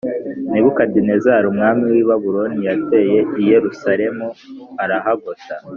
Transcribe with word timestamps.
Nebukadinezari 0.51 1.45
umwami 1.47 1.83
w’i 1.93 2.03
Babuloni 2.09 2.59
yateye 2.69 3.19
i 3.41 3.43
Yerusalemu 3.51 4.27
arahagota 4.85 5.55